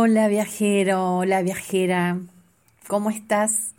Hola 0.00 0.28
viajero, 0.28 1.16
hola 1.16 1.42
viajera, 1.42 2.20
¿cómo 2.86 3.10
estás? 3.10 3.74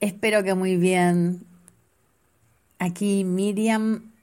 Espero 0.00 0.42
que 0.44 0.54
muy 0.54 0.78
bien. 0.78 1.44
Aquí 2.78 3.22
Miriam 3.22 4.14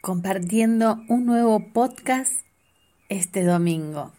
compartiendo 0.00 1.02
un 1.10 1.26
nuevo 1.26 1.70
podcast 1.74 2.46
este 3.10 3.44
domingo. 3.44 4.12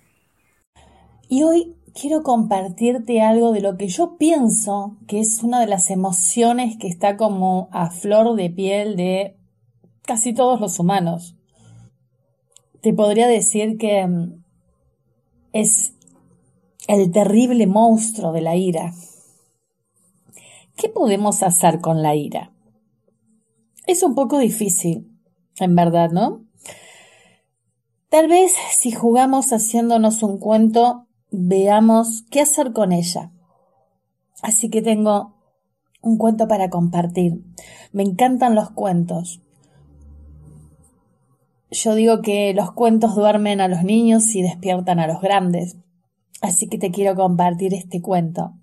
Y 1.27 1.41
hoy 1.41 1.76
quiero 1.99 2.21
compartirte 2.21 3.20
algo 3.23 3.54
de 3.54 3.62
lo 3.62 3.76
que 3.76 3.88
yo 3.88 4.20
pienso 4.20 4.98
que 5.07 5.20
es 5.20 5.41
una 5.41 5.59
de 5.59 5.68
las 5.68 5.90
emociones 5.90 6.77
que 6.77 6.88
está 6.88 7.18
como 7.18 7.70
a 7.71 7.90
flor 7.90 8.35
de 8.35 8.51
piel 8.51 8.95
de 8.95 9.35
casi 10.04 10.35
todos 10.35 10.62
los 10.62 10.77
humanos. 10.77 11.35
Te 12.82 12.93
podría 12.93 13.27
decir 13.27 13.79
que 13.79 14.05
mm, 14.05 14.43
es 15.60 15.96
el 16.88 17.12
terrible 17.12 17.66
monstruo 17.66 18.32
de 18.32 18.41
la 18.41 18.55
ira. 18.55 18.94
¿Qué 20.76 20.88
podemos 20.88 21.41
hacer 21.41 21.82
con 21.82 22.04
la 22.04 22.16
ira? 22.16 22.54
Es 23.88 24.04
un 24.04 24.13
poco 24.13 24.38
difícil, 24.38 25.12
en 25.60 25.76
verdad, 25.76 26.12
¿no? 26.12 26.46
Tal 28.10 28.28
vez 28.28 28.54
si 28.72 28.91
jugamos 28.91 29.52
haciéndonos 29.52 30.22
un 30.22 30.38
cuento, 30.38 31.08
veamos 31.32 32.24
qué 32.30 32.41
hacer 32.41 32.72
con 32.72 32.91
ella. 32.91 33.32
Así 34.44 34.70
que 34.70 34.84
tengo 34.84 35.34
un 36.02 36.20
cuento 36.20 36.48
para 36.48 36.70
compartir. 36.70 37.44
Me 37.91 38.04
encantan 38.04 38.54
los 38.54 38.70
cuentos. 38.70 39.41
Yo 41.70 41.96
digo 41.96 42.21
que 42.21 42.54
los 42.54 42.71
cuentos 42.71 43.15
duermen 43.15 43.60
a 43.60 43.68
los 43.68 43.84
niños 43.84 44.34
y 44.35 44.41
despiertan 44.41 44.99
a 44.99 45.07
los 45.07 45.21
grandes. 45.21 45.76
Así 46.41 46.68
que 46.68 46.77
te 46.77 46.91
quiero 46.91 47.15
compartir 47.15 47.73
este 47.73 48.01
cuento. 48.01 48.54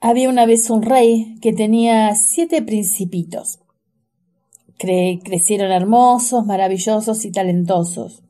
Había 0.00 0.28
una 0.28 0.46
vez 0.46 0.70
un 0.70 0.82
rey 0.82 1.36
que 1.42 1.52
tenía 1.52 2.14
siete 2.14 2.62
principitos. 2.62 3.58
crecieron 4.78 5.72
hermosos, 5.72 6.46
maravillosos 6.46 7.24
y 7.24 7.32
talentosos. 7.32 8.22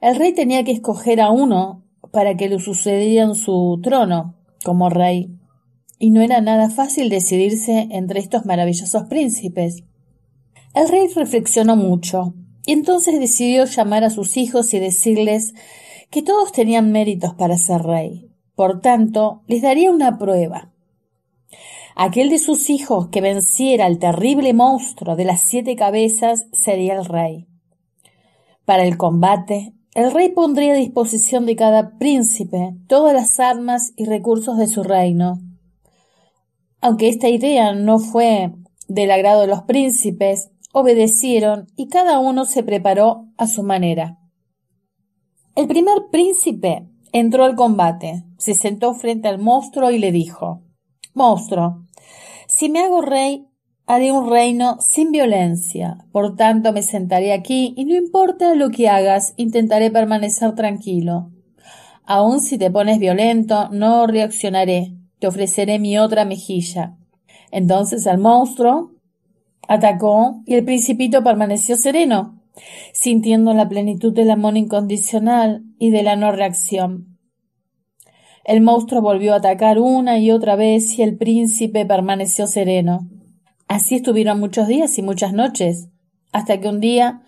El 0.00 0.16
rey 0.16 0.32
tenía 0.32 0.64
que 0.64 0.72
escoger 0.72 1.20
a 1.20 1.30
uno 1.30 1.84
para 2.10 2.36
que 2.36 2.48
lo 2.48 2.58
sucediera 2.58 3.24
en 3.24 3.36
su 3.36 3.78
trono 3.80 4.34
como 4.64 4.90
rey, 4.90 5.38
y 5.98 6.10
no 6.10 6.22
era 6.22 6.40
nada 6.40 6.70
fácil 6.70 7.08
decidirse 7.08 7.86
entre 7.92 8.18
estos 8.18 8.44
maravillosos 8.44 9.04
príncipes. 9.04 9.84
El 10.74 10.88
rey 10.88 11.06
reflexionó 11.14 11.76
mucho 11.76 12.34
y 12.66 12.72
entonces 12.72 13.18
decidió 13.18 13.64
llamar 13.64 14.04
a 14.04 14.10
sus 14.10 14.36
hijos 14.36 14.74
y 14.74 14.78
decirles 14.78 15.54
que 16.10 16.22
todos 16.22 16.52
tenían 16.52 16.92
méritos 16.92 17.34
para 17.34 17.56
ser 17.56 17.82
rey. 17.82 18.30
Por 18.54 18.80
tanto, 18.80 19.42
les 19.46 19.62
daría 19.62 19.90
una 19.90 20.18
prueba. 20.18 20.72
Aquel 21.96 22.30
de 22.30 22.38
sus 22.38 22.70
hijos 22.70 23.08
que 23.08 23.20
venciera 23.20 23.86
al 23.86 23.98
terrible 23.98 24.52
monstruo 24.52 25.16
de 25.16 25.24
las 25.24 25.42
siete 25.42 25.76
cabezas 25.76 26.46
sería 26.52 26.94
el 26.94 27.04
rey. 27.04 27.46
Para 28.64 28.84
el 28.84 28.96
combate, 28.96 29.72
el 29.94 30.12
rey 30.12 30.30
pondría 30.30 30.74
a 30.74 30.76
disposición 30.76 31.46
de 31.46 31.56
cada 31.56 31.98
príncipe 31.98 32.74
todas 32.86 33.12
las 33.12 33.40
armas 33.40 33.92
y 33.96 34.04
recursos 34.04 34.56
de 34.56 34.68
su 34.68 34.82
reino. 34.82 35.40
Aunque 36.80 37.08
esta 37.08 37.28
idea 37.28 37.74
no 37.74 37.98
fue 37.98 38.52
del 38.86 39.10
agrado 39.10 39.42
de 39.42 39.48
los 39.48 39.62
príncipes, 39.62 40.49
obedecieron 40.72 41.66
y 41.76 41.88
cada 41.88 42.18
uno 42.18 42.44
se 42.44 42.62
preparó 42.62 43.26
a 43.36 43.46
su 43.46 43.62
manera. 43.62 44.18
El 45.56 45.66
primer 45.66 46.08
príncipe 46.10 46.88
entró 47.12 47.44
al 47.44 47.56
combate, 47.56 48.24
se 48.38 48.54
sentó 48.54 48.94
frente 48.94 49.28
al 49.28 49.38
monstruo 49.38 49.90
y 49.90 49.98
le 49.98 50.12
dijo 50.12 50.62
Monstruo, 51.12 51.86
si 52.46 52.68
me 52.68 52.80
hago 52.80 53.00
rey, 53.00 53.46
haré 53.86 54.12
un 54.12 54.30
reino 54.30 54.78
sin 54.80 55.10
violencia. 55.10 55.98
Por 56.12 56.36
tanto, 56.36 56.72
me 56.72 56.82
sentaré 56.82 57.32
aquí 57.32 57.74
y 57.76 57.84
no 57.84 57.96
importa 57.96 58.54
lo 58.54 58.70
que 58.70 58.88
hagas, 58.88 59.34
intentaré 59.36 59.90
permanecer 59.90 60.54
tranquilo. 60.54 61.30
Aun 62.04 62.40
si 62.40 62.58
te 62.58 62.70
pones 62.70 62.98
violento, 62.98 63.68
no 63.70 64.06
reaccionaré. 64.06 64.96
Te 65.18 65.26
ofreceré 65.26 65.78
mi 65.78 65.98
otra 65.98 66.24
mejilla. 66.24 66.96
Entonces 67.50 68.06
el 68.06 68.18
monstruo 68.18 68.92
Atacó 69.72 70.42
y 70.46 70.54
el 70.54 70.64
principito 70.64 71.22
permaneció 71.22 71.76
sereno, 71.76 72.42
sintiendo 72.92 73.54
la 73.54 73.68
plenitud 73.68 74.12
del 74.12 74.32
amor 74.32 74.56
incondicional 74.56 75.62
y 75.78 75.90
de 75.90 76.02
la 76.02 76.16
no 76.16 76.32
reacción. 76.32 77.20
El 78.44 78.62
monstruo 78.62 79.00
volvió 79.00 79.32
a 79.32 79.36
atacar 79.36 79.78
una 79.78 80.18
y 80.18 80.32
otra 80.32 80.56
vez 80.56 80.98
y 80.98 81.02
el 81.02 81.16
príncipe 81.16 81.86
permaneció 81.86 82.48
sereno. 82.48 83.08
Así 83.68 83.94
estuvieron 83.94 84.40
muchos 84.40 84.66
días 84.66 84.98
y 84.98 85.02
muchas 85.02 85.32
noches, 85.34 85.88
hasta 86.32 86.58
que 86.58 86.66
un 86.66 86.80
día 86.80 87.22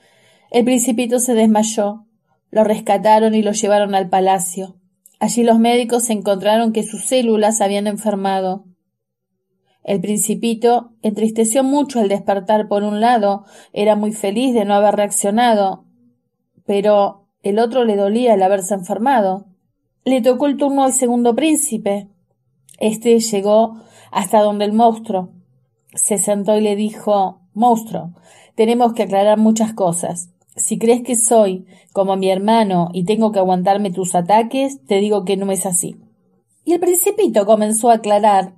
el 0.50 0.64
principito 0.64 1.20
se 1.20 1.34
desmayó, 1.34 2.06
lo 2.50 2.64
rescataron 2.64 3.36
y 3.36 3.42
lo 3.42 3.52
llevaron 3.52 3.94
al 3.94 4.08
palacio. 4.08 4.74
Allí 5.20 5.44
los 5.44 5.60
médicos 5.60 6.10
encontraron 6.10 6.72
que 6.72 6.82
sus 6.82 7.04
células 7.04 7.60
habían 7.60 7.86
enfermado. 7.86 8.64
El 9.84 10.00
principito 10.00 10.92
entristeció 11.02 11.64
mucho 11.64 12.00
al 12.00 12.08
despertar 12.08 12.68
por 12.68 12.82
un 12.82 13.00
lado, 13.00 13.44
era 13.72 13.96
muy 13.96 14.12
feliz 14.12 14.54
de 14.54 14.64
no 14.64 14.74
haber 14.74 14.94
reaccionado, 14.94 15.84
pero 16.64 17.26
el 17.42 17.58
otro 17.58 17.84
le 17.84 17.96
dolía 17.96 18.34
el 18.34 18.42
haberse 18.42 18.74
enfermado. 18.74 19.46
Le 20.04 20.20
tocó 20.20 20.46
el 20.46 20.56
turno 20.56 20.84
al 20.84 20.92
segundo 20.92 21.34
príncipe. 21.34 22.08
Este 22.78 23.18
llegó 23.18 23.76
hasta 24.10 24.40
donde 24.42 24.64
el 24.64 24.72
monstruo. 24.72 25.30
Se 25.94 26.18
sentó 26.18 26.56
y 26.56 26.60
le 26.60 26.76
dijo 26.76 27.40
Monstruo, 27.54 28.12
tenemos 28.54 28.94
que 28.94 29.02
aclarar 29.02 29.38
muchas 29.38 29.74
cosas. 29.74 30.30
Si 30.56 30.78
crees 30.78 31.02
que 31.02 31.16
soy 31.16 31.66
como 31.92 32.16
mi 32.16 32.30
hermano 32.30 32.90
y 32.92 33.04
tengo 33.04 33.32
que 33.32 33.38
aguantarme 33.38 33.90
tus 33.90 34.14
ataques, 34.14 34.84
te 34.86 34.96
digo 35.00 35.24
que 35.24 35.36
no 35.36 35.50
es 35.50 35.66
así. 35.66 35.96
Y 36.64 36.74
el 36.74 36.80
principito 36.80 37.44
comenzó 37.46 37.90
a 37.90 37.94
aclarar 37.94 38.54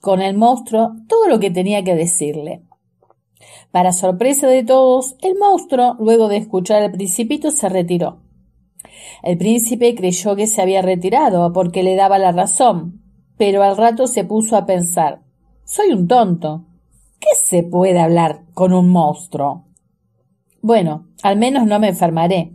con 0.00 0.20
el 0.20 0.36
monstruo 0.36 0.92
todo 1.08 1.28
lo 1.28 1.40
que 1.40 1.50
tenía 1.50 1.84
que 1.84 1.94
decirle. 1.94 2.62
Para 3.70 3.92
sorpresa 3.92 4.46
de 4.46 4.64
todos, 4.64 5.16
el 5.22 5.36
monstruo, 5.38 5.96
luego 5.98 6.28
de 6.28 6.38
escuchar 6.38 6.82
al 6.82 6.92
principito, 6.92 7.50
se 7.50 7.68
retiró. 7.68 8.22
El 9.22 9.36
príncipe 9.36 9.94
creyó 9.94 10.36
que 10.36 10.46
se 10.46 10.62
había 10.62 10.82
retirado 10.82 11.52
porque 11.52 11.82
le 11.82 11.96
daba 11.96 12.18
la 12.18 12.32
razón, 12.32 13.02
pero 13.36 13.62
al 13.62 13.76
rato 13.76 14.06
se 14.06 14.24
puso 14.24 14.56
a 14.56 14.66
pensar 14.66 15.22
Soy 15.64 15.92
un 15.92 16.08
tonto. 16.08 16.64
¿Qué 17.20 17.28
se 17.34 17.62
puede 17.62 18.00
hablar 18.00 18.44
con 18.54 18.72
un 18.72 18.88
monstruo? 18.88 19.66
Bueno, 20.62 21.08
al 21.22 21.36
menos 21.36 21.66
no 21.66 21.78
me 21.78 21.88
enfermaré. 21.88 22.54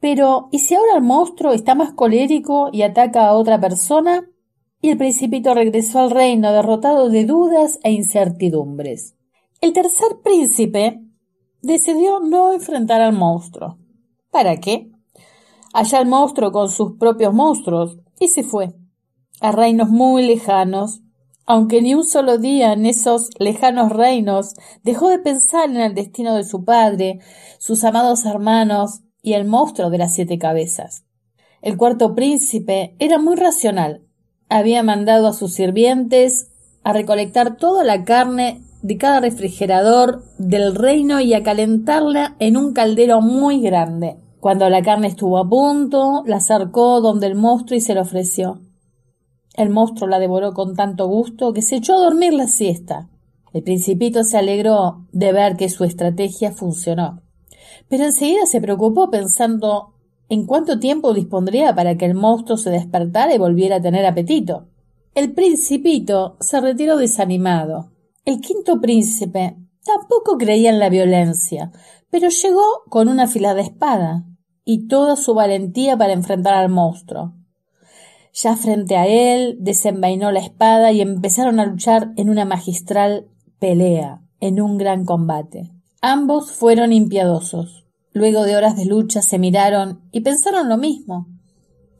Pero, 0.00 0.48
¿y 0.50 0.58
si 0.58 0.74
ahora 0.74 0.96
el 0.96 1.02
monstruo 1.02 1.52
está 1.52 1.76
más 1.76 1.92
colérico 1.92 2.70
y 2.72 2.82
ataca 2.82 3.28
a 3.28 3.34
otra 3.34 3.60
persona? 3.60 4.28
Y 4.80 4.88
el 4.88 4.98
principito 4.98 5.54
regresó 5.54 6.00
al 6.00 6.10
reino 6.10 6.52
derrotado 6.52 7.10
de 7.10 7.24
dudas 7.24 7.78
e 7.82 7.92
incertidumbres. 7.92 9.14
El 9.60 9.72
tercer 9.72 10.20
príncipe 10.24 11.00
decidió 11.60 12.20
no 12.20 12.52
enfrentar 12.52 13.02
al 13.02 13.12
monstruo. 13.12 13.78
¿Para 14.30 14.56
qué? 14.56 14.90
Allá 15.72 16.00
el 16.00 16.08
monstruo 16.08 16.50
con 16.50 16.70
sus 16.70 16.96
propios 16.96 17.34
monstruos 17.34 17.98
y 18.18 18.28
se 18.28 18.42
fue 18.42 18.74
a 19.40 19.52
reinos 19.52 19.88
muy 19.88 20.26
lejanos, 20.26 21.00
aunque 21.46 21.82
ni 21.82 21.94
un 21.94 22.04
solo 22.04 22.38
día 22.38 22.72
en 22.72 22.86
esos 22.86 23.30
lejanos 23.38 23.90
reinos 23.90 24.54
dejó 24.82 25.08
de 25.08 25.18
pensar 25.18 25.68
en 25.68 25.76
el 25.78 25.94
destino 25.94 26.34
de 26.36 26.44
su 26.44 26.64
padre, 26.64 27.20
sus 27.58 27.84
amados 27.84 28.24
hermanos 28.24 29.00
y 29.22 29.34
el 29.34 29.46
monstruo 29.46 29.90
de 29.90 29.98
las 29.98 30.14
siete 30.14 30.38
cabezas. 30.38 31.04
El 31.60 31.76
cuarto 31.76 32.14
príncipe 32.14 32.96
era 32.98 33.18
muy 33.18 33.36
racional 33.36 34.06
había 34.50 34.82
mandado 34.82 35.28
a 35.28 35.32
sus 35.32 35.54
sirvientes 35.54 36.48
a 36.82 36.92
recolectar 36.92 37.56
toda 37.56 37.84
la 37.84 38.04
carne 38.04 38.62
de 38.82 38.96
cada 38.98 39.20
refrigerador 39.20 40.24
del 40.38 40.74
reino 40.74 41.20
y 41.20 41.34
a 41.34 41.42
calentarla 41.42 42.36
en 42.38 42.56
un 42.56 42.72
caldero 42.72 43.20
muy 43.20 43.60
grande. 43.60 44.16
Cuando 44.40 44.68
la 44.70 44.82
carne 44.82 45.08
estuvo 45.08 45.38
a 45.38 45.48
punto, 45.48 46.22
la 46.26 46.36
acercó 46.36 47.00
donde 47.00 47.26
el 47.26 47.34
monstruo 47.34 47.76
y 47.76 47.80
se 47.80 47.94
la 47.94 48.02
ofreció. 48.02 48.60
El 49.54 49.70
monstruo 49.70 50.08
la 50.08 50.18
devoró 50.18 50.52
con 50.54 50.74
tanto 50.74 51.06
gusto 51.06 51.52
que 51.52 51.62
se 51.62 51.76
echó 51.76 51.94
a 51.94 52.04
dormir 52.04 52.32
la 52.32 52.46
siesta. 52.46 53.08
El 53.52 53.62
principito 53.62 54.24
se 54.24 54.38
alegró 54.38 55.06
de 55.12 55.32
ver 55.32 55.56
que 55.56 55.68
su 55.68 55.84
estrategia 55.84 56.52
funcionó. 56.52 57.22
Pero 57.88 58.04
enseguida 58.04 58.46
se 58.46 58.60
preocupó 58.60 59.10
pensando 59.10 59.94
¿En 60.30 60.46
cuánto 60.46 60.78
tiempo 60.78 61.12
dispondría 61.12 61.74
para 61.74 61.96
que 61.96 62.06
el 62.06 62.14
monstruo 62.14 62.56
se 62.56 62.70
despertara 62.70 63.34
y 63.34 63.38
volviera 63.38 63.76
a 63.76 63.80
tener 63.80 64.06
apetito? 64.06 64.68
El 65.16 65.32
principito 65.32 66.36
se 66.38 66.60
retiró 66.60 66.96
desanimado. 66.96 67.90
El 68.24 68.40
quinto 68.40 68.80
príncipe 68.80 69.56
tampoco 69.84 70.38
creía 70.38 70.70
en 70.70 70.78
la 70.78 70.88
violencia, 70.88 71.72
pero 72.10 72.28
llegó 72.28 72.62
con 72.88 73.08
una 73.08 73.24
afilada 73.24 73.60
espada 73.60 74.24
y 74.64 74.86
toda 74.86 75.16
su 75.16 75.34
valentía 75.34 75.96
para 75.96 76.12
enfrentar 76.12 76.54
al 76.54 76.68
monstruo. 76.68 77.34
Ya 78.32 78.54
frente 78.54 78.96
a 78.96 79.08
él 79.08 79.56
desenvainó 79.58 80.30
la 80.30 80.38
espada 80.38 80.92
y 80.92 81.00
empezaron 81.00 81.58
a 81.58 81.66
luchar 81.66 82.12
en 82.16 82.30
una 82.30 82.44
magistral 82.44 83.26
pelea, 83.58 84.22
en 84.38 84.60
un 84.60 84.78
gran 84.78 85.04
combate. 85.04 85.72
Ambos 86.00 86.52
fueron 86.52 86.92
impiedosos. 86.92 87.79
Luego 88.12 88.42
de 88.42 88.56
horas 88.56 88.76
de 88.76 88.86
lucha 88.86 89.22
se 89.22 89.38
miraron 89.38 90.00
y 90.10 90.20
pensaron 90.20 90.68
lo 90.68 90.76
mismo. 90.76 91.28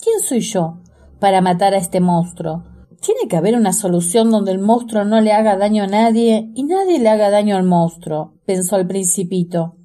¿Quién 0.02 0.20
soy 0.20 0.40
yo 0.40 0.80
para 1.20 1.40
matar 1.40 1.74
a 1.74 1.78
este 1.78 2.00
monstruo? 2.00 2.64
Tiene 3.00 3.28
que 3.28 3.36
haber 3.36 3.56
una 3.56 3.72
solución 3.72 4.30
donde 4.30 4.50
el 4.50 4.58
monstruo 4.58 5.04
no 5.04 5.20
le 5.20 5.32
haga 5.32 5.56
daño 5.56 5.84
a 5.84 5.86
nadie 5.86 6.50
y 6.54 6.64
nadie 6.64 6.98
le 6.98 7.08
haga 7.08 7.30
daño 7.30 7.56
al 7.56 7.62
monstruo, 7.62 8.34
pensó 8.44 8.76
el 8.76 8.86
principito. 8.86 9.76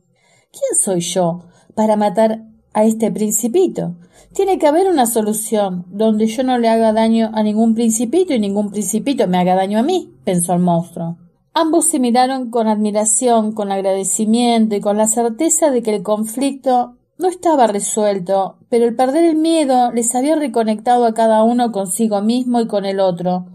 ¿Quién 0.51 0.79
soy 0.81 1.01
yo 1.01 1.45
para 1.75 1.95
matar 1.95 2.43
a 2.73 2.83
este 2.85 3.11
principito? 3.11 3.95
Tiene 4.33 4.57
que 4.57 4.67
haber 4.67 4.87
una 4.87 5.05
solución 5.05 5.85
donde 5.89 6.25
yo 6.25 6.43
no 6.43 6.57
le 6.57 6.69
haga 6.69 6.91
daño 6.91 7.29
a 7.33 7.43
ningún 7.43 7.75
principito 7.75 8.33
y 8.33 8.39
ningún 8.39 8.71
principito 8.71 9.27
me 9.27 9.37
haga 9.37 9.55
daño 9.55 9.79
a 9.79 9.83
mí, 9.83 10.13
pensó 10.25 10.53
el 10.53 10.59
monstruo. 10.59 11.17
Ambos 11.57 11.85
se 11.85 11.99
miraron 11.99 12.51
con 12.51 12.67
admiración, 12.67 13.53
con 13.53 13.71
agradecimiento 13.71 14.75
y 14.75 14.81
con 14.81 14.97
la 14.97 15.07
certeza 15.07 15.71
de 15.71 15.81
que 15.81 15.95
el 15.95 16.03
conflicto 16.03 16.97
no 17.17 17.29
estaba 17.29 17.65
resuelto, 17.65 18.57
pero 18.67 18.83
el 18.83 18.93
perder 18.97 19.23
el 19.23 19.37
miedo 19.37 19.89
les 19.93 20.13
había 20.15 20.35
reconectado 20.35 21.05
a 21.05 21.13
cada 21.13 21.43
uno 21.43 21.71
consigo 21.71 22.21
mismo 22.21 22.59
y 22.59 22.67
con 22.67 22.83
el 22.83 22.99
otro. 22.99 23.45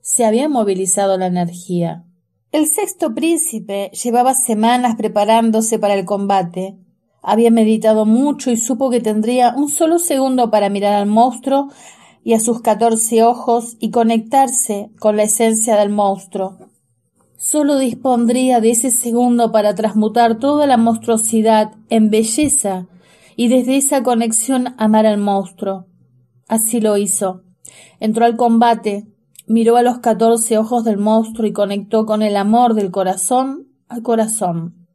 Se 0.00 0.24
había 0.24 0.48
movilizado 0.48 1.18
la 1.18 1.26
energía. 1.26 2.02
El 2.50 2.66
sexto 2.66 3.14
príncipe 3.14 3.92
llevaba 3.92 4.34
semanas 4.34 4.96
preparándose 4.96 5.78
para 5.78 5.94
el 5.94 6.04
combate. 6.04 6.76
Había 7.22 7.52
meditado 7.52 8.06
mucho 8.06 8.50
y 8.50 8.56
supo 8.56 8.90
que 8.90 8.98
tendría 8.98 9.54
un 9.56 9.68
solo 9.68 10.00
segundo 10.00 10.50
para 10.50 10.68
mirar 10.68 10.94
al 10.94 11.06
monstruo 11.06 11.68
y 12.24 12.32
a 12.32 12.40
sus 12.40 12.60
catorce 12.60 13.22
ojos 13.22 13.76
y 13.78 13.92
conectarse 13.92 14.90
con 14.98 15.16
la 15.16 15.22
esencia 15.22 15.76
del 15.76 15.90
monstruo. 15.90 16.58
Solo 17.36 17.78
dispondría 17.78 18.60
de 18.60 18.70
ese 18.70 18.90
segundo 18.90 19.52
para 19.52 19.74
transmutar 19.74 20.38
toda 20.38 20.66
la 20.66 20.76
monstruosidad 20.78 21.72
en 21.90 22.10
belleza 22.10 22.88
y 23.36 23.48
desde 23.48 23.76
esa 23.76 24.02
conexión 24.02 24.74
amar 24.78 25.06
al 25.06 25.18
monstruo. 25.18 25.86
Así 26.48 26.80
lo 26.80 26.96
hizo. 26.96 27.42
Entró 28.00 28.24
al 28.24 28.36
combate, 28.36 29.06
miró 29.46 29.76
a 29.76 29.82
los 29.82 29.98
catorce 29.98 30.56
ojos 30.56 30.84
del 30.84 30.96
monstruo 30.96 31.46
y 31.46 31.52
conectó 31.52 32.06
con 32.06 32.22
el 32.22 32.36
amor 32.36 32.74
del 32.74 32.90
corazón 32.90 33.68
al 33.88 34.02
corazón. 34.02 34.86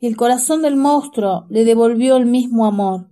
Y 0.00 0.08
el 0.08 0.16
corazón 0.16 0.62
del 0.62 0.76
monstruo 0.76 1.46
le 1.48 1.64
devolvió 1.64 2.16
el 2.16 2.26
mismo 2.26 2.66
amor. 2.66 3.08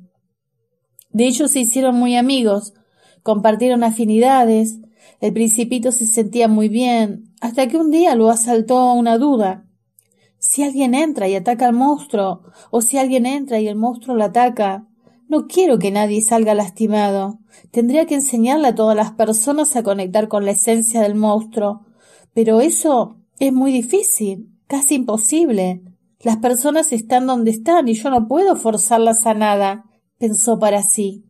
De 1.11 1.27
ellos 1.27 1.51
se 1.51 1.61
hicieron 1.61 1.97
muy 1.97 2.17
amigos, 2.17 2.75
compartieron 3.23 3.83
afinidades, 3.83 4.79
el 5.21 5.33
principito 5.33 5.93
se 5.93 6.07
sentía 6.07 6.49
muy 6.49 6.69
bien, 6.69 7.35
hasta 7.41 7.69
que 7.69 7.77
un 7.77 7.91
día 7.91 8.15
lo 8.15 8.31
asaltó 8.31 8.93
una 8.95 9.19
duda. 9.19 9.67
Si 10.39 10.63
alguien 10.63 10.95
entra 10.95 11.29
y 11.29 11.35
ataca 11.35 11.67
al 11.67 11.75
monstruo, 11.75 12.43
o 12.71 12.81
si 12.81 12.97
alguien 12.97 13.27
entra 13.27 13.61
y 13.61 13.69
el 13.69 13.77
monstruo 13.77 14.17
lo 14.17 14.25
ataca, 14.25 14.87
no 15.29 15.47
quiero 15.47 15.79
que 15.79 15.91
nadie 15.91 16.23
salga 16.23 16.55
lastimado. 16.55 17.39
Tendría 17.71 18.07
que 18.07 18.17
enseñarle 18.17 18.69
a 18.69 18.75
todas 18.75 18.97
las 18.97 19.13
personas 19.13 19.77
a 19.77 19.83
conectar 19.83 20.27
con 20.27 20.45
la 20.45 20.51
esencia 20.53 21.03
del 21.03 21.15
monstruo. 21.15 21.87
Pero 22.35 22.61
eso 22.61 23.19
es 23.39 23.53
muy 23.53 23.71
difícil, 23.71 24.51
casi 24.67 24.97
imposible. 24.97 25.83
Las 26.19 26.39
personas 26.39 26.93
están 26.93 27.27
donde 27.27 27.53
están 27.53 27.87
y 27.87 27.95
yo 27.95 28.11
no 28.11 28.27
puedo 28.27 28.57
forzarlas 28.57 29.25
a 29.27 29.35
nada, 29.35 29.85
pensó 30.19 30.59
para 30.59 30.83
sí. 30.83 31.27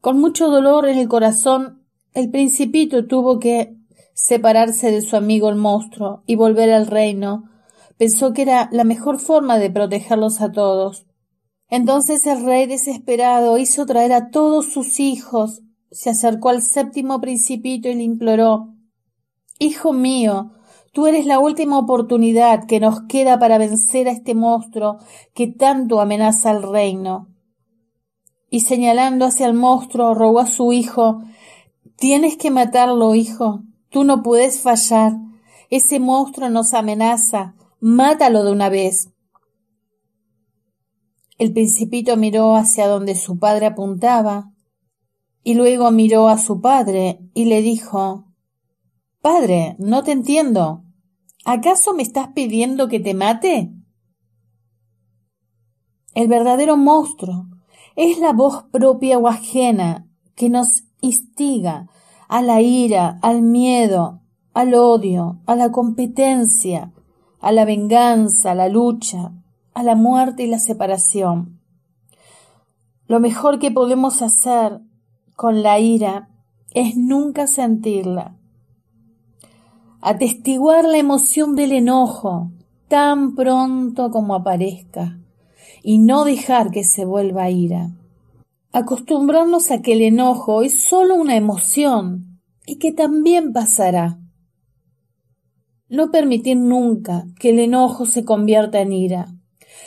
Con 0.00 0.18
mucho 0.18 0.48
dolor 0.48 0.88
en 0.88 0.98
el 0.98 1.08
corazón, 1.08 1.83
el 2.14 2.30
principito 2.30 3.06
tuvo 3.06 3.38
que 3.38 3.76
separarse 4.14 4.90
de 4.90 5.02
su 5.02 5.16
amigo 5.16 5.48
el 5.48 5.56
monstruo 5.56 6.22
y 6.26 6.36
volver 6.36 6.72
al 6.72 6.86
reino, 6.86 7.50
Pensó 7.96 8.32
que 8.32 8.42
era 8.42 8.68
la 8.72 8.84
mejor 8.84 9.20
forma 9.20 9.58
de 9.58 9.70
protegerlos 9.70 10.40
a 10.40 10.50
todos. 10.50 11.06
Entonces 11.68 12.26
el 12.26 12.44
rey 12.44 12.66
desesperado 12.66 13.56
hizo 13.58 13.86
traer 13.86 14.12
a 14.12 14.30
todos 14.30 14.66
sus 14.66 15.00
hijos, 15.00 15.62
se 15.90 16.10
acercó 16.10 16.48
al 16.48 16.62
séptimo 16.62 17.20
principito 17.20 17.88
y 17.88 17.94
le 17.94 18.02
imploró 18.02 18.70
Hijo 19.60 19.92
mío, 19.92 20.50
tú 20.92 21.06
eres 21.06 21.26
la 21.26 21.38
última 21.38 21.78
oportunidad 21.78 22.66
que 22.66 22.80
nos 22.80 23.02
queda 23.02 23.38
para 23.38 23.58
vencer 23.58 24.08
a 24.08 24.12
este 24.12 24.34
monstruo 24.34 24.98
que 25.32 25.46
tanto 25.46 26.00
amenaza 26.00 26.50
al 26.50 26.64
reino. 26.64 27.28
Y 28.50 28.60
señalando 28.60 29.24
hacia 29.24 29.46
el 29.46 29.54
monstruo, 29.54 30.14
rogó 30.14 30.40
a 30.40 30.46
su 30.46 30.72
hijo 30.72 31.22
Tienes 31.96 32.36
que 32.36 32.50
matarlo, 32.50 33.14
hijo. 33.14 33.62
Tú 33.90 34.04
no 34.04 34.22
puedes 34.22 34.60
fallar. 34.60 35.12
Ese 35.70 36.00
monstruo 36.00 36.48
nos 36.48 36.74
amenaza. 36.74 37.54
Mátalo 37.80 38.44
de 38.44 38.52
una 38.52 38.68
vez. 38.68 39.10
El 41.36 41.52
principito 41.52 42.16
miró 42.16 42.54
hacia 42.54 42.86
donde 42.86 43.14
su 43.16 43.38
padre 43.38 43.66
apuntaba, 43.66 44.52
y 45.42 45.54
luego 45.54 45.90
miró 45.90 46.28
a 46.28 46.38
su 46.38 46.60
padre 46.60 47.20
y 47.34 47.44
le 47.46 47.60
dijo 47.60 48.24
Padre, 49.20 49.76
no 49.78 50.02
te 50.02 50.12
entiendo. 50.12 50.84
¿Acaso 51.44 51.92
me 51.92 52.02
estás 52.02 52.28
pidiendo 52.34 52.88
que 52.88 53.00
te 53.00 53.14
mate? 53.14 53.72
El 56.14 56.28
verdadero 56.28 56.76
monstruo 56.76 57.48
es 57.96 58.18
la 58.18 58.32
voz 58.32 58.64
propia 58.70 59.18
o 59.18 59.26
ajena 59.28 60.08
que 60.34 60.48
nos 60.48 60.84
instiga 61.04 61.88
a 62.28 62.42
la 62.42 62.60
ira, 62.60 63.18
al 63.22 63.42
miedo, 63.42 64.20
al 64.54 64.74
odio, 64.74 65.40
a 65.46 65.54
la 65.54 65.70
competencia, 65.70 66.92
a 67.40 67.52
la 67.52 67.64
venganza, 67.64 68.52
a 68.52 68.54
la 68.54 68.68
lucha, 68.68 69.32
a 69.74 69.82
la 69.82 69.94
muerte 69.94 70.44
y 70.44 70.46
la 70.46 70.58
separación. 70.58 71.60
Lo 73.06 73.20
mejor 73.20 73.58
que 73.58 73.70
podemos 73.70 74.22
hacer 74.22 74.80
con 75.36 75.62
la 75.62 75.78
ira 75.78 76.30
es 76.72 76.96
nunca 76.96 77.46
sentirla. 77.46 78.36
Atestiguar 80.00 80.84
la 80.84 80.98
emoción 80.98 81.54
del 81.56 81.72
enojo 81.72 82.50
tan 82.88 83.34
pronto 83.34 84.10
como 84.10 84.34
aparezca 84.34 85.18
y 85.82 85.98
no 85.98 86.24
dejar 86.24 86.70
que 86.70 86.84
se 86.84 87.04
vuelva 87.04 87.50
ira. 87.50 87.90
Acostumbrarnos 88.76 89.70
a 89.70 89.82
que 89.82 89.92
el 89.92 90.02
enojo 90.02 90.62
es 90.62 90.80
solo 90.80 91.14
una 91.14 91.36
emoción 91.36 92.40
y 92.66 92.80
que 92.80 92.90
también 92.90 93.52
pasará. 93.52 94.18
No 95.88 96.10
permitir 96.10 96.56
nunca 96.56 97.24
que 97.38 97.50
el 97.50 97.60
enojo 97.60 98.04
se 98.04 98.24
convierta 98.24 98.80
en 98.80 98.92
ira. 98.92 99.28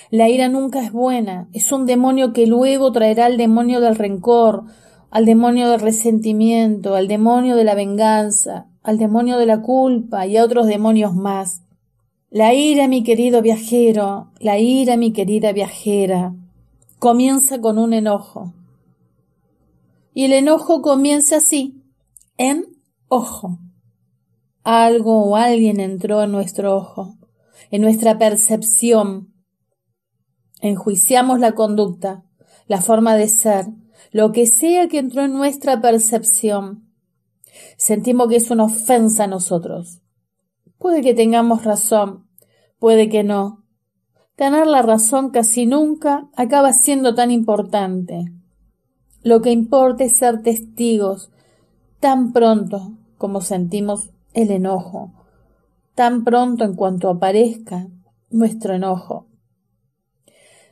La 0.10 0.30
ira 0.30 0.48
nunca 0.48 0.82
es 0.82 0.94
buena, 0.94 1.50
es 1.52 1.74
un 1.74 1.86
demonio 1.86 2.32
que 2.32 2.48
luego 2.48 2.94
traerá 2.94 3.26
al 3.26 3.36
demonio 3.36 3.82
del 3.82 3.98
rencor, 3.98 4.64
al 5.12 5.26
demonio 5.26 5.70
del 5.70 5.82
resentimiento, 5.82 6.96
al 6.96 7.10
demonio 7.10 7.58
de 7.58 7.66
la 7.66 7.76
venganza, 7.76 8.70
al 8.84 8.98
demonio 8.98 9.38
de 9.38 9.48
la 9.48 9.62
culpa 9.62 10.28
y 10.28 10.38
a 10.38 10.46
otros 10.46 10.66
demonios 10.66 11.14
más. 11.14 11.62
La 12.30 12.54
ira, 12.54 12.88
mi 12.88 13.04
querido 13.04 13.42
viajero, 13.42 14.32
la 14.40 14.60
ira, 14.60 14.96
mi 14.96 15.12
querida 15.12 15.52
viajera, 15.52 16.34
comienza 17.00 17.60
con 17.60 17.80
un 17.80 17.92
enojo. 17.92 18.54
Y 20.18 20.26
el 20.26 20.34
enojo 20.34 20.82
comienza 20.82 21.36
así, 21.36 21.80
en 22.38 22.66
ojo 23.08 23.60
algo 24.64 25.26
o 25.26 25.36
alguien 25.36 25.80
entró 25.80 26.24
en 26.24 26.32
nuestro 26.32 26.76
ojo, 26.76 27.20
en 27.70 27.84
nuestra 27.84 28.18
percepción. 28.18 29.32
Enjuiciamos 30.60 31.40
la 31.40 31.52
conducta, 31.52 32.24
la 32.66 32.82
forma 32.82 33.16
de 33.16 33.28
ser, 33.28 33.68
lo 34.12 34.32
que 34.32 34.48
sea 34.48 34.88
que 34.88 34.98
entró 34.98 35.22
en 35.22 35.34
nuestra 35.34 35.82
percepción. 35.82 36.90
Sentimos 37.78 38.28
que 38.28 38.38
es 38.38 38.50
una 38.50 38.64
ofensa 38.64 39.26
a 39.26 39.28
nosotros. 39.28 40.02
Puede 40.80 41.04
que 41.04 41.14
tengamos 41.14 41.64
razón, 41.64 42.28
puede 42.80 43.08
que 43.08 43.24
no. 43.24 43.68
Ganar 44.36 44.66
la 44.66 44.82
razón 44.82 45.30
casi 45.30 45.68
nunca 45.68 46.28
acaba 46.36 46.74
siendo 46.74 47.14
tan 47.14 47.30
importante. 47.30 48.34
Lo 49.28 49.42
que 49.42 49.52
importa 49.52 50.06
es 50.06 50.16
ser 50.16 50.42
testigos 50.42 51.32
tan 52.00 52.32
pronto 52.32 52.94
como 53.18 53.42
sentimos 53.42 54.12
el 54.34 54.52
enojo, 54.52 55.12
tan 55.96 56.24
pronto 56.24 56.64
en 56.64 56.76
cuanto 56.76 57.10
aparezca 57.10 57.90
nuestro 58.30 58.76
enojo. 58.76 59.28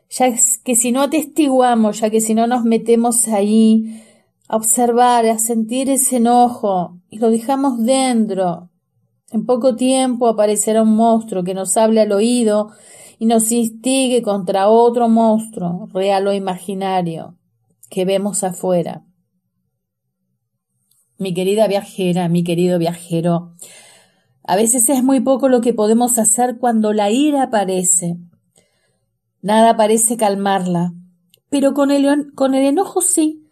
Ya 0.10 0.34
que 0.64 0.76
si 0.76 0.94
no 0.94 1.02
atestiguamos, 1.02 2.00
ya 2.00 2.10
que 2.10 2.22
si 2.22 2.34
no 2.34 2.48
nos 2.48 2.64
metemos 2.64 3.28
ahí 3.28 4.02
a 4.48 4.56
observar, 4.56 5.26
a 5.26 5.38
sentir 5.38 5.90
ese 5.90 6.16
enojo 6.16 7.02
y 7.10 7.20
lo 7.20 7.32
dejamos 7.32 7.84
dentro, 7.84 8.70
en 9.32 9.46
poco 9.46 9.76
tiempo 9.76 10.30
aparecerá 10.30 10.84
un 10.84 10.96
monstruo 10.96 11.44
que 11.44 11.54
nos 11.54 11.76
hable 11.76 12.00
al 12.00 12.14
oído 12.14 12.70
y 13.20 13.26
nos 13.26 13.52
instigue 13.52 14.22
contra 14.22 14.70
otro 14.70 15.10
monstruo, 15.10 15.90
real 15.94 16.28
o 16.28 16.34
imaginario, 16.34 17.36
que 17.90 18.06
vemos 18.06 18.44
afuera. 18.44 19.06
Mi 21.18 21.34
querida 21.34 21.68
viajera, 21.68 22.28
mi 22.28 22.44
querido 22.44 22.78
viajero, 22.78 23.56
a 24.48 24.56
veces 24.56 24.90
es 24.90 25.04
muy 25.04 25.22
poco 25.22 25.50
lo 25.50 25.62
que 25.62 25.74
podemos 25.74 26.20
hacer 26.20 26.58
cuando 26.60 26.94
la 26.94 27.10
ira 27.10 27.44
aparece. 27.44 28.18
Nada 29.42 29.76
parece 29.76 30.18
calmarla, 30.18 30.94
pero 31.50 31.74
con 31.74 31.90
el, 31.90 32.34
con 32.36 32.54
el 32.54 32.66
enojo 32.66 33.02
sí. 33.02 33.50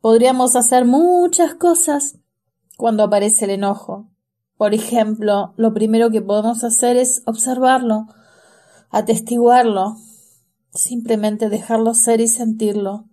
Podríamos 0.00 0.56
hacer 0.56 0.84
muchas 0.84 1.54
cosas 1.54 2.18
cuando 2.76 3.04
aparece 3.04 3.44
el 3.44 3.52
enojo. 3.52 4.10
Por 4.56 4.74
ejemplo, 4.74 5.54
lo 5.56 5.72
primero 5.72 6.10
que 6.10 6.22
podemos 6.22 6.64
hacer 6.64 6.96
es 6.96 7.22
observarlo, 7.26 8.06
atestiguarlo, 8.90 9.96
simplemente 10.72 11.48
dejarlo 11.48 11.94
ser 11.94 12.20
y 12.20 12.28
sentirlo. 12.28 13.08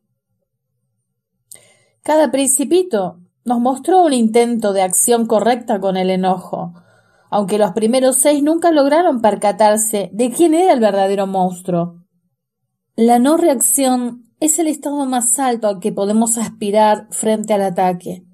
Cada 2.03 2.31
principito 2.31 3.19
nos 3.45 3.59
mostró 3.59 4.03
un 4.03 4.13
intento 4.13 4.73
de 4.73 4.81
acción 4.81 5.27
correcta 5.27 5.79
con 5.79 5.97
el 5.97 6.09
enojo, 6.09 6.73
aunque 7.29 7.59
los 7.59 7.71
primeros 7.71 8.17
seis 8.17 8.41
nunca 8.41 8.71
lograron 8.71 9.21
percatarse 9.21 10.09
de 10.11 10.31
quién 10.31 10.53
era 10.53 10.73
el 10.73 10.79
verdadero 10.79 11.27
monstruo. 11.27 12.03
La 12.95 13.19
no 13.19 13.37
reacción 13.37 14.23
es 14.39 14.57
el 14.57 14.67
estado 14.67 15.05
más 15.05 15.37
alto 15.37 15.67
al 15.67 15.79
que 15.79 15.91
podemos 15.91 16.37
aspirar 16.37 17.07
frente 17.11 17.53
al 17.53 17.61
ataque. 17.61 18.25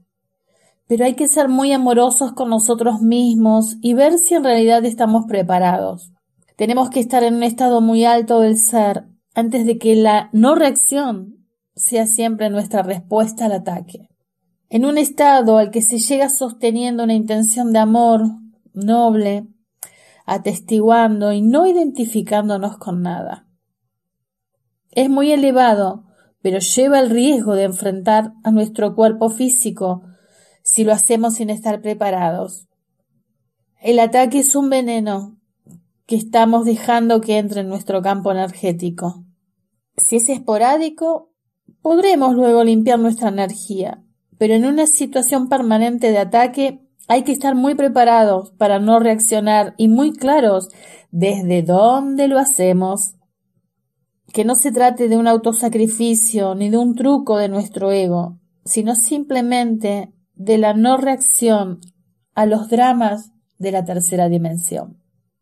Pero 0.88 1.04
hay 1.04 1.16
que 1.16 1.28
ser 1.28 1.50
muy 1.50 1.74
amorosos 1.74 2.32
con 2.32 2.50
nosotros 2.50 3.02
mismos 3.02 3.76
y 3.82 3.94
ver 3.94 4.18
si 4.18 4.36
en 4.36 4.46
realidad 4.46 4.86
estamos 4.86 5.26
preparados. 5.28 6.14
Tenemos 6.56 6.90
que 6.90 7.02
estar 7.02 7.24
en 7.24 7.36
un 7.36 7.44
estado 7.44 7.82
muy 7.82 8.06
alto 8.06 8.40
del 8.40 8.58
ser 8.58 9.06
antes 9.36 9.66
de 9.66 9.78
que 9.78 9.96
la 9.96 10.30
no 10.32 10.56
reacción 10.56 11.37
sea 11.78 12.08
siempre 12.08 12.50
nuestra 12.50 12.82
respuesta 12.82 13.46
al 13.46 13.54
ataque. 13.54 14.10
En 14.70 14.84
un 14.84 14.98
estado 14.98 15.58
al 15.58 15.72
que 15.72 15.82
se 15.82 16.00
llega 16.00 16.28
sosteniendo 16.30 17.04
una 17.04 17.14
intención 17.14 17.72
de 17.72 17.80
amor, 17.80 18.24
noble, 18.74 19.48
atestiguando 20.26 21.32
y 21.32 21.42
no 21.42 21.68
identificándonos 21.68 22.78
con 22.78 23.02
nada. 23.02 23.48
Es 24.92 25.10
muy 25.10 25.32
elevado, 25.32 26.04
pero 26.42 26.60
lleva 26.60 27.00
el 27.00 27.10
riesgo 27.10 27.56
de 27.56 27.64
enfrentar 27.64 28.34
a 28.44 28.52
nuestro 28.52 28.96
cuerpo 28.96 29.30
físico 29.30 30.04
si 30.64 30.84
lo 30.84 30.92
hacemos 30.92 31.36
sin 31.36 31.50
estar 31.50 31.82
preparados. 31.82 32.68
El 33.80 34.00
ataque 34.00 34.40
es 34.40 34.56
un 34.56 34.70
veneno 34.70 35.40
que 36.08 36.16
estamos 36.16 36.66
dejando 36.66 37.22
que 37.22 37.38
entre 37.38 37.62
en 37.62 37.70
nuestro 37.70 38.02
campo 38.02 38.32
energético. 38.32 39.24
Si 39.98 40.18
es 40.18 40.30
esporádico, 40.30 41.32
podremos 41.88 42.36
luego 42.36 42.66
limpiar 42.66 43.00
nuestra 43.00 43.30
energía, 43.30 44.04
pero 44.38 44.56
en 44.56 44.66
una 44.66 44.88
situación 44.88 45.48
permanente 45.48 46.12
de 46.12 46.18
ataque 46.18 46.82
hay 47.08 47.24
que 47.24 47.32
estar 47.32 47.56
muy 47.56 47.76
preparados 47.76 48.52
para 48.58 48.78
no 48.80 49.00
reaccionar 49.00 49.74
y 49.78 49.88
muy 49.88 50.12
claros 50.12 50.68
desde 51.12 51.62
dónde 51.62 52.28
lo 52.28 52.40
hacemos. 52.40 53.16
Que 54.34 54.44
no 54.44 54.56
se 54.56 54.74
trate 54.74 55.08
de 55.08 55.16
un 55.16 55.30
autosacrificio 55.30 56.56
ni 56.56 56.70
de 56.70 56.76
un 56.76 56.94
truco 56.94 57.38
de 57.38 57.48
nuestro 57.48 57.94
ego, 57.94 58.38
sino 58.66 58.94
simplemente 58.94 60.12
de 60.34 60.58
la 60.58 60.74
no 60.74 60.98
reacción 60.98 61.80
a 62.36 62.46
los 62.46 62.68
dramas 62.68 63.32
de 63.60 63.72
la 63.72 63.86
tercera 63.86 64.28
dimensión. 64.28 64.98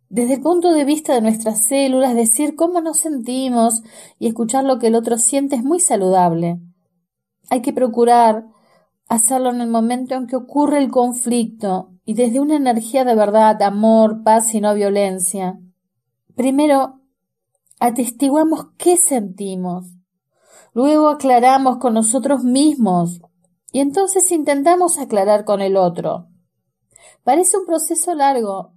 Desde 0.10 0.36
el 0.36 0.42
punto 0.42 0.72
de 0.72 0.86
vista 0.86 1.14
de 1.14 1.22
nuestras 1.22 1.64
células, 1.64 2.14
decir 2.14 2.56
cómo 2.56 2.80
nos 2.82 2.98
sentimos 2.98 3.82
y 4.20 4.28
escuchar 4.28 4.64
lo 4.64 4.78
que 4.78 4.88
el 4.88 4.96
otro 4.96 5.18
siente 5.18 5.56
es 5.56 5.64
muy 5.64 5.80
saludable. 5.80 6.60
Hay 7.50 7.62
que 7.62 7.74
procurar 7.74 8.46
hacerlo 9.08 9.50
en 9.50 9.62
el 9.62 9.70
momento 9.70 10.16
en 10.16 10.28
que 10.28 10.36
ocurre 10.36 10.78
el 10.78 10.92
conflicto 10.92 11.92
y 12.06 12.14
desde 12.14 12.40
una 12.40 12.56
energía 12.56 13.04
de 13.04 13.16
verdad, 13.16 13.62
amor, 13.62 14.24
paz 14.24 14.54
y 14.54 14.62
no 14.62 14.74
violencia. 14.76 15.60
Primero, 16.36 17.02
atestiguamos 17.80 18.68
qué 18.78 18.98
sentimos. 18.98 19.88
Luego 20.74 21.10
aclaramos 21.10 21.78
con 21.78 21.94
nosotros 21.94 22.44
mismos 22.44 23.22
y 23.72 23.80
entonces 23.80 24.32
intentamos 24.32 25.00
aclarar 25.00 25.46
con 25.46 25.62
el 25.62 25.78
otro. 25.78 26.28
Parece 27.24 27.58
un 27.58 27.66
proceso 27.66 28.14
largo, 28.14 28.75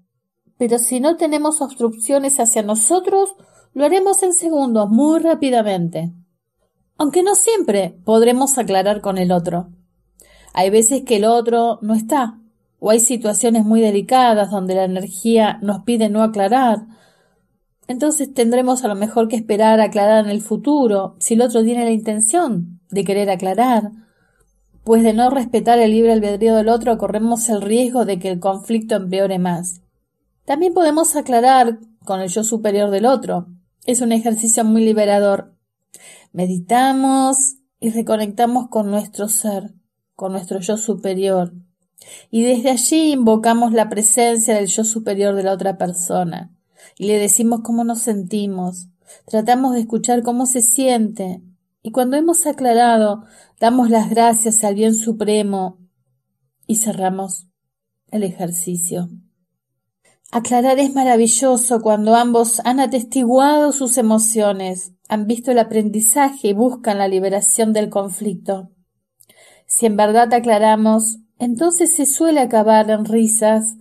pero 0.59 0.79
si 0.79 1.01
no 1.01 1.17
tenemos 1.17 1.63
obstrucciones 1.63 2.41
hacia 2.41 2.63
nosotros, 2.63 3.35
lo 3.75 3.85
haremos 3.85 4.23
en 4.25 4.35
segundos, 4.35 4.91
muy 4.91 5.21
rápidamente. 5.21 6.13
Aunque 6.97 7.23
no 7.23 7.37
siempre 7.37 7.97
podremos 8.05 8.59
aclarar 8.59 9.01
con 9.01 9.19
el 9.19 9.31
otro. 9.31 9.69
Hay 10.53 10.71
veces 10.71 11.05
que 11.05 11.17
el 11.17 11.25
otro 11.25 11.79
no 11.81 11.95
está, 11.95 12.41
o 12.81 12.91
hay 12.91 12.99
situaciones 12.99 13.65
muy 13.65 13.81
delicadas 13.81 14.51
donde 14.51 14.75
la 14.75 14.85
energía 14.85 15.59
nos 15.63 15.85
pide 15.85 16.09
no 16.09 16.25
aclarar. 16.25 16.87
Entonces 17.87 18.35
tendremos 18.35 18.85
a 18.85 18.89
lo 18.89 18.97
mejor 18.97 19.29
que 19.29 19.37
esperar 19.37 19.81
aclarar 19.81 20.25
en 20.25 20.31
el 20.33 20.43
futuro, 20.43 21.15
si 21.21 21.35
el 21.35 21.43
otro 21.43 21.63
tiene 21.63 21.85
la 21.85 21.93
intención 21.93 22.81
de 22.91 23.05
querer 23.05 23.31
aclarar. 23.31 23.93
Pues 24.83 25.05
de 25.05 25.13
no 25.13 25.31
respetar 25.31 25.79
el 25.79 25.93
libre 25.93 26.13
albedrío 26.13 26.57
del 26.57 26.69
otro 26.69 26.99
corremos 26.99 27.49
el 27.49 27.63
riesgo 27.63 28.05
de 28.05 28.19
que 28.19 28.29
el 28.29 28.41
conflicto 28.41 28.97
empeore 28.97 29.39
más. 29.39 29.83
También 30.49 30.73
podemos 30.73 31.15
aclarar 31.15 31.79
con 32.07 32.21
el 32.23 32.31
yo 32.31 32.43
superior 32.43 32.89
del 32.89 33.05
otro. 33.05 33.49
Es 33.85 34.01
un 34.01 34.13
ejercicio 34.13 34.65
muy 34.65 34.83
liberador. 34.83 35.55
Meditamos 36.33 37.57
y 37.81 37.91
reconectamos 37.91 38.69
con 38.69 38.91
nuestro 38.91 39.29
ser 39.29 39.75
con 40.15 40.33
nuestro 40.33 40.59
yo 40.61 40.79
superior. 40.79 41.53
Y 42.31 42.45
desde 42.45 42.71
allí 42.71 43.13
invocamos 43.13 43.75
la 43.75 43.91
presencia 43.91 44.55
del 44.55 44.69
yo 44.69 44.85
superior 44.85 45.35
de 45.35 45.43
la 45.43 45.53
otra 45.53 45.77
persona. 45.77 46.57
Y 46.97 47.09
le 47.09 47.19
decimos 47.19 47.61
cómo 47.63 47.85
nos 47.85 48.01
sentimos. 48.01 48.89
Tratamos 49.27 49.75
de 49.75 49.81
escuchar 49.81 50.23
cómo 50.23 50.47
se 50.47 50.63
siente. 50.63 51.43
Y 51.83 51.93
cuando 51.93 52.17
hemos 52.17 52.47
aclarado, 52.47 53.27
damos 53.61 53.91
las 53.91 54.09
gracias 54.09 54.65
al 54.65 54.77
bien 54.77 54.95
supremo 54.95 55.77
y 56.67 56.77
cerramos 56.77 57.49
el 58.11 58.23
ejercicio. 58.23 59.11
Aclarar 60.31 60.79
es 60.79 60.95
maravilloso 60.95 61.81
cuando 61.81 62.15
ambos 62.15 62.61
han 62.67 62.81
atestiguado 62.81 63.73
sus 63.73 63.97
emociones, 63.97 64.93
han 65.09 65.27
visto 65.27 65.53
el 65.53 65.59
aprendizaje 65.59 66.49
y 66.49 66.53
buscan 66.53 66.99
la 66.99 67.09
liberación 67.09 67.73
del 67.73 67.89
conflicto. 67.89 68.71
Si 69.67 69.87
en 69.87 69.97
verdad 69.97 70.33
aclaramos, 70.35 71.19
entonces 71.39 71.95
se 71.95 72.05
suele 72.05 72.41
acabar 72.41 72.91
en 72.91 73.07
risas, 73.07 73.79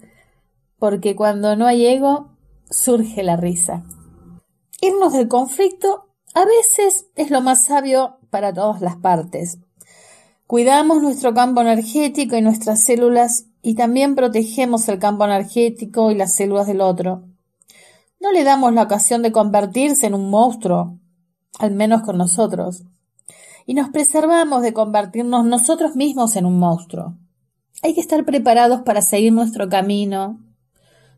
porque 0.80 1.18
cuando 1.18 1.58
no 1.58 1.66
hay 1.66 1.86
ego, 1.86 2.38
surge 2.70 3.24
la 3.24 3.36
risa. 3.36 3.84
Irnos 4.80 5.12
del 5.12 5.28
conflicto 5.28 6.14
a 6.34 6.46
veces 6.46 7.08
es 7.16 7.30
lo 7.30 7.42
más 7.42 7.66
sabio 7.66 8.20
para 8.30 8.54
todas 8.54 8.82
las 8.82 8.96
partes. 8.96 9.60
Cuidamos 10.46 11.02
nuestro 11.02 11.34
campo 11.34 11.60
energético 11.60 12.38
y 12.38 12.42
nuestras 12.42 12.86
células 12.86 13.47
y 13.62 13.76
también 13.76 14.16
protegemos 14.16 14.88
el 14.90 15.00
campo 15.00 15.26
energético 15.26 16.12
y 16.12 16.16
las 16.16 16.36
células 16.36 16.68
del 16.68 16.82
otro. 16.82 17.24
No 18.20 18.32
le 18.32 18.44
damos 18.44 18.74
la 18.74 18.84
ocasión 18.84 19.22
de 19.22 19.32
convertirse 19.32 20.08
en 20.08 20.14
un 20.14 20.30
monstruo, 20.30 20.98
al 21.60 21.72
menos 21.72 22.02
con 22.02 22.18
nosotros 22.18 22.84
y 23.68 23.74
nos 23.74 23.90
preservamos 23.90 24.64
de 24.64 24.74
convertirnos 24.74 25.46
nosotros 25.46 25.96
mismos 25.96 26.38
en 26.38 26.46
un 26.46 26.58
monstruo. 26.58 27.16
Hay 27.84 27.94
que 27.94 28.02
estar 28.02 28.24
preparados 28.26 28.82
para 28.82 29.02
seguir 29.02 29.34
nuestro 29.34 29.68
camino, 29.70 30.40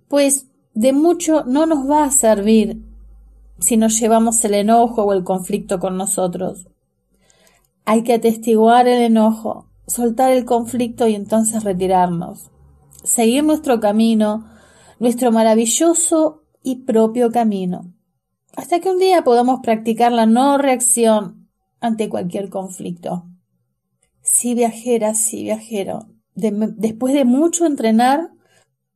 pues 0.10 0.48
de 0.74 0.91
mucho 0.91 1.43
no 1.46 1.67
nos 1.67 1.88
va 1.89 2.03
a 2.03 2.12
servir 2.12 2.84
si 3.60 3.77
nos 3.77 4.00
llevamos 4.00 4.43
el 4.43 4.55
enojo 4.55 5.03
o 5.03 5.13
el 5.13 5.24
conflicto 5.24 5.79
con 5.79 5.96
nosotros. 5.96 6.67
Hay 7.86 8.03
que 8.03 8.15
atestiguar 8.15 8.88
el 8.88 9.03
enojo, 9.03 9.67
soltar 9.89 10.31
el 10.31 10.46
conflicto 10.46 11.08
y 11.08 11.15
entonces 11.15 11.63
retirarnos. 11.63 12.51
Seguir 13.03 13.43
nuestro 13.43 13.79
camino, 13.79 14.46
nuestro 15.00 15.31
maravilloso 15.31 16.43
y 16.63 16.84
propio 16.84 17.31
camino, 17.31 17.93
hasta 18.55 18.79
que 18.79 18.89
un 18.89 19.00
día 19.00 19.24
podamos 19.24 19.62
practicar 19.62 20.12
la 20.12 20.25
no 20.25 20.58
reacción 20.58 21.50
ante 21.79 22.10
cualquier 22.10 22.50
conflicto. 22.50 23.25
Sí, 24.22 24.53
viajera, 24.53 25.13
sí, 25.15 25.43
viajero. 25.43 26.08
después 26.36 27.13
de 27.13 27.25
mucho 27.25 27.65
entrenar, 27.65 28.31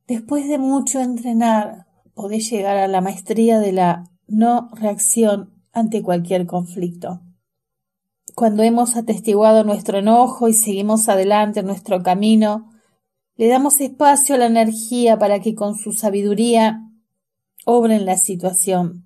después 0.07 0.47
de 0.47 0.57
mucho 0.57 0.99
entrenar, 0.99 1.87
podés 2.13 2.49
llegar 2.49 2.77
a 2.77 2.87
la 2.87 3.01
maestría 3.01 3.59
de 3.59 3.71
la 3.71 4.03
no 4.27 4.69
reacción 4.73 5.63
ante 5.71 6.03
cualquier 6.03 6.45
conflicto. 6.45 7.21
Cuando 8.35 8.63
hemos 8.63 8.95
atestiguado 8.95 9.63
nuestro 9.63 9.99
enojo 9.99 10.47
y 10.47 10.53
seguimos 10.53 11.07
adelante 11.07 11.59
en 11.59 11.67
nuestro 11.67 12.01
camino, 12.01 12.71
le 13.35 13.47
damos 13.47 13.79
espacio 13.79 14.35
a 14.35 14.37
la 14.39 14.47
energía 14.47 15.19
para 15.19 15.39
que 15.39 15.53
con 15.53 15.75
su 15.75 15.93
sabiduría 15.93 16.81
obre 17.65 17.95
en 17.95 18.05
la 18.05 18.17
situación. 18.17 19.05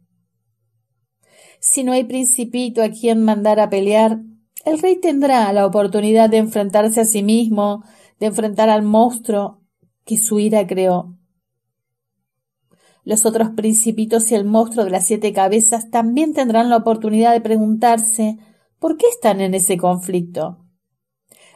Si 1.59 1.83
no 1.83 1.91
hay 1.91 2.05
principito 2.05 2.81
a 2.81 2.89
quien 2.89 3.23
mandar 3.23 3.59
a 3.59 3.69
pelear, 3.69 4.21
el 4.63 4.79
rey 4.79 4.99
tendrá 4.99 5.51
la 5.51 5.65
oportunidad 5.65 6.29
de 6.29 6.37
enfrentarse 6.37 7.01
a 7.01 7.05
sí 7.05 7.21
mismo, 7.21 7.83
de 8.19 8.27
enfrentar 8.27 8.69
al 8.69 8.83
monstruo 8.83 9.61
que 10.05 10.17
su 10.17 10.39
ira 10.39 10.65
creó. 10.67 11.17
Los 13.03 13.25
otros 13.25 13.49
principitos 13.51 14.31
y 14.31 14.35
el 14.35 14.45
monstruo 14.45 14.85
de 14.85 14.91
las 14.91 15.05
siete 15.05 15.33
cabezas 15.33 15.89
también 15.89 16.33
tendrán 16.33 16.69
la 16.69 16.77
oportunidad 16.77 17.33
de 17.33 17.41
preguntarse 17.41 18.37
¿por 18.79 18.97
qué 18.97 19.07
están 19.07 19.41
en 19.41 19.53
ese 19.53 19.77
conflicto? 19.77 20.57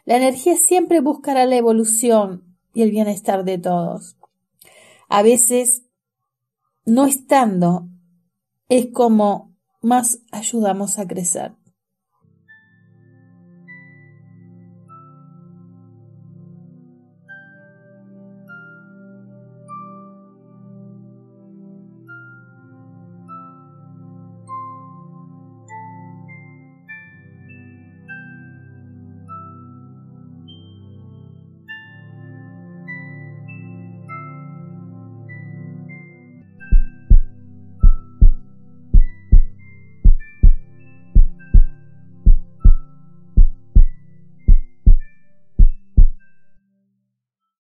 La 0.05 0.17
energía 0.17 0.55
siempre 0.55 0.99
buscará 0.99 1.45
la 1.45 1.55
evolución 1.55 2.57
y 2.73 2.81
el 2.81 2.91
bienestar 2.91 3.43
de 3.43 3.57
todos. 3.57 4.17
A 5.09 5.21
veces, 5.21 5.83
no 6.85 7.05
estando, 7.05 7.87
es 8.69 8.87
como 8.93 9.53
más 9.81 10.19
ayudamos 10.31 10.97
a 10.97 11.07
crecer. 11.07 11.53